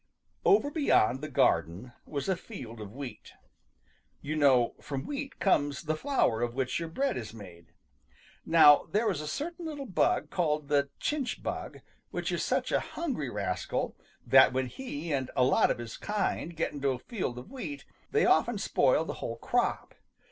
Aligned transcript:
Over 0.43 0.71
beyond 0.71 1.21
the 1.21 1.27
garden 1.29 1.93
was 2.07 2.27
a 2.27 2.35
field 2.35 2.81
of 2.81 2.91
wheat. 2.91 3.33
You 4.19 4.35
know 4.35 4.73
from 4.81 5.05
wheat 5.05 5.39
comes 5.39 5.83
the 5.83 5.95
flour 5.95 6.41
of 6.41 6.55
which 6.55 6.79
your 6.79 6.89
bread 6.89 7.17
is 7.17 7.35
made. 7.35 7.67
Now 8.43 8.87
there 8.91 9.11
is 9.11 9.21
a 9.21 9.27
certain 9.27 9.63
little 9.63 9.85
bug 9.85 10.31
called 10.31 10.69
the 10.69 10.89
chinch 10.99 11.43
bug 11.43 11.81
which 12.09 12.31
is 12.31 12.43
such 12.43 12.71
a 12.71 12.79
hungry 12.79 13.29
rascal 13.29 13.95
that 14.25 14.53
when 14.53 14.65
he 14.65 15.13
and 15.13 15.29
a 15.35 15.43
lot 15.43 15.69
of 15.69 15.77
his 15.77 15.97
kind 15.97 16.55
get 16.55 16.73
into 16.73 16.89
a 16.89 16.97
field 16.97 17.37
of 17.37 17.51
wheat, 17.51 17.85
they 18.09 18.25
often 18.25 18.57
spoil 18.57 19.05
the 19.05 19.13
whole 19.21 19.35
crop. 19.37 19.93